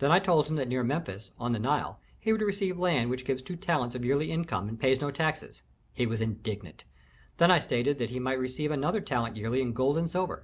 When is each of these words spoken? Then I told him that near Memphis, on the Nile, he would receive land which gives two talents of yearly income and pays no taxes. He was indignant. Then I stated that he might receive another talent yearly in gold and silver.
Then 0.00 0.10
I 0.10 0.18
told 0.18 0.48
him 0.48 0.56
that 0.56 0.66
near 0.66 0.82
Memphis, 0.82 1.30
on 1.38 1.52
the 1.52 1.60
Nile, 1.60 2.00
he 2.18 2.32
would 2.32 2.40
receive 2.42 2.76
land 2.76 3.08
which 3.08 3.24
gives 3.24 3.40
two 3.40 3.54
talents 3.54 3.94
of 3.94 4.04
yearly 4.04 4.32
income 4.32 4.68
and 4.68 4.80
pays 4.80 5.00
no 5.00 5.12
taxes. 5.12 5.62
He 5.92 6.06
was 6.06 6.20
indignant. 6.20 6.82
Then 7.36 7.52
I 7.52 7.60
stated 7.60 7.96
that 7.98 8.10
he 8.10 8.18
might 8.18 8.40
receive 8.40 8.72
another 8.72 9.00
talent 9.00 9.36
yearly 9.36 9.60
in 9.62 9.72
gold 9.72 9.96
and 9.96 10.10
silver. 10.10 10.42